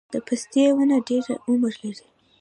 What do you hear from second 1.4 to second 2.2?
عمر لري؟